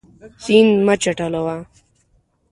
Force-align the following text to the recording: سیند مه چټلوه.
سیند 0.43 0.71
مه 0.85 0.95
چټلوه. 1.01 1.55